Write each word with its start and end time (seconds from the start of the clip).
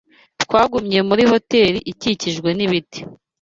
Twagumye 0.43 0.99
muri 1.09 1.23
hoteri 1.31 1.79
ikikijwe 1.91 2.49
n'ibiti. 2.57 2.99